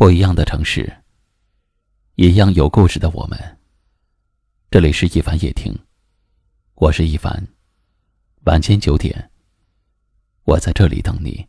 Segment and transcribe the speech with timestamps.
[0.00, 0.90] 不一样的城市，
[2.14, 3.38] 一样有故事的我们。
[4.70, 5.78] 这里是一凡夜听，
[6.76, 7.46] 我是一凡。
[8.46, 9.30] 晚间九点，
[10.44, 11.46] 我在这里等你。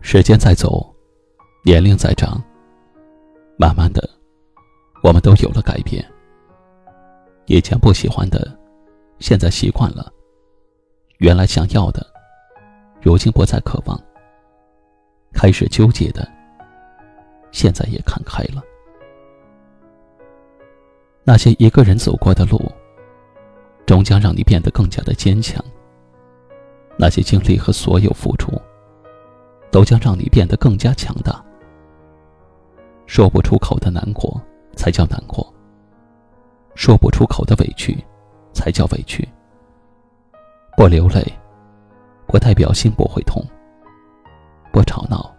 [0.00, 0.94] 时间在走，
[1.64, 2.40] 年龄在长。
[3.56, 4.08] 慢慢的，
[5.02, 6.04] 我们都有了改变。
[7.46, 8.56] 以前不喜欢的，
[9.18, 10.10] 现在习惯了；
[11.18, 12.06] 原来想要的，
[13.00, 14.00] 如今不再渴望。
[15.32, 16.26] 开始纠结的，
[17.50, 18.62] 现在也看开了。
[21.24, 22.60] 那些一个人走过的路，
[23.86, 25.64] 终将让你变得更加的坚强。
[26.98, 28.52] 那些经历和所有付出，
[29.70, 31.41] 都将让你变得更加强大。
[33.06, 34.40] 说不出口的难过，
[34.74, 35.44] 才叫难过；
[36.74, 37.96] 说不出口的委屈，
[38.54, 39.28] 才叫委屈。
[40.76, 41.22] 不流泪，
[42.26, 43.42] 不代表心不会痛；
[44.72, 45.30] 不吵闹，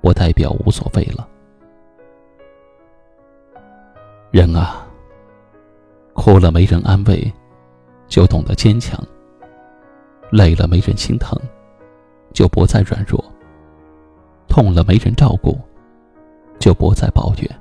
[0.00, 1.26] 不代表无所谓了。
[4.30, 4.86] 人啊，
[6.12, 7.32] 哭了没人安慰，
[8.06, 8.96] 就懂得坚强；
[10.30, 11.36] 累了没人心疼，
[12.32, 13.18] 就不再软弱；
[14.48, 15.58] 痛了没人照顾。
[16.64, 17.60] 就不再抱怨。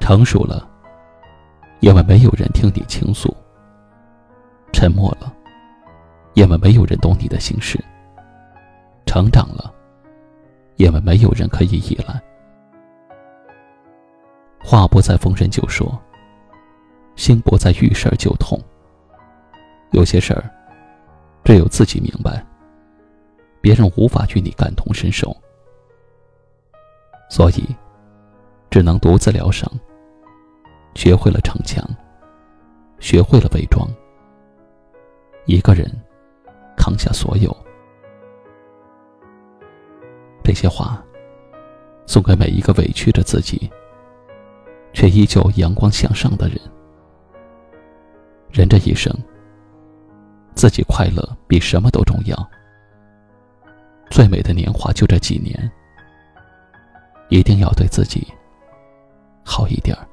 [0.00, 0.66] 成熟了，
[1.80, 3.30] 因为没有人听你倾诉；
[4.72, 5.30] 沉默了，
[6.32, 7.78] 因为没有人懂你的心事；
[9.04, 9.70] 成长了，
[10.76, 12.18] 因为没有人可以依赖。
[14.64, 16.00] 话不再逢人就说，
[17.14, 18.58] 心不再遇事儿就痛。
[19.90, 20.50] 有些事儿，
[21.44, 22.42] 只有自己明白，
[23.60, 25.36] 别人无法与你感同身受。
[27.28, 27.64] 所以，
[28.70, 29.70] 只能独自疗伤。
[30.94, 31.84] 学会了逞强，
[33.00, 33.88] 学会了伪装，
[35.44, 35.90] 一个人
[36.76, 37.54] 扛下所有。
[40.44, 41.02] 这些话，
[42.06, 43.68] 送给每一个委屈着自己，
[44.92, 46.56] 却依旧阳光向上的人。
[48.52, 49.12] 人这一生，
[50.54, 52.50] 自己快乐比什么都重要。
[54.10, 55.68] 最美的年华就这几年。
[57.34, 58.24] 一定要对自己
[59.44, 60.08] 好一点儿。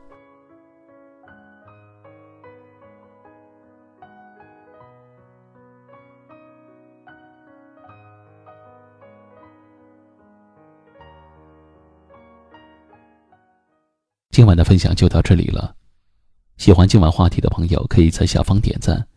[14.31, 15.75] 今晚的分享就到这里了。
[16.57, 19.07] 喜欢今晚话题的朋友，可以在下方点赞，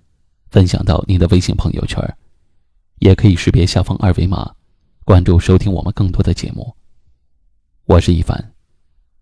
[0.51, 1.99] 分享到您的微信朋友圈，
[2.99, 4.55] 也可以识别下方二维码，
[5.07, 6.77] 关注收听我们更多的节目。
[7.87, 8.55] 我是一凡，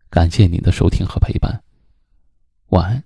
[0.08, 1.64] 感谢您的收听和陪伴，
[2.68, 3.02] 晚安。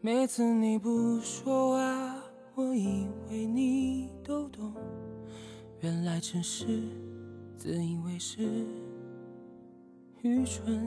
[0.00, 2.11] 每次你不说话。
[2.54, 4.74] 我以为你都懂，
[5.80, 6.66] 原来只是
[7.56, 8.42] 自以为是，
[10.20, 10.86] 愚蠢。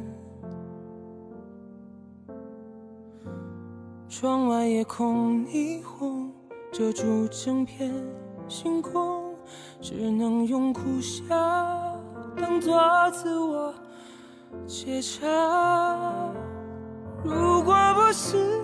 [4.07, 6.31] 窗外夜空霓虹
[6.71, 7.91] 遮住整片
[8.47, 9.33] 星空，
[9.81, 11.99] 只能用苦笑
[12.37, 13.73] 当作自我
[14.67, 15.25] 解嘲。
[17.23, 18.63] 如果不是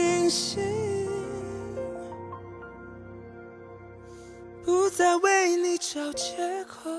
[0.00, 0.62] 星星
[4.64, 6.90] 不再为你找借口。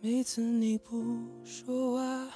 [0.00, 1.04] 每次你不
[1.44, 2.30] 说话